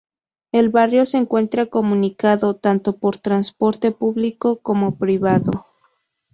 El 0.51 0.69
barrio 0.69 1.05
se 1.05 1.19
encuentra 1.19 1.67
comunicado 1.67 2.55
tanto 2.55 2.97
por 2.97 3.17
transporte 3.17 3.91
público 3.91 4.57
como 4.59 4.97
privado. 4.97 5.67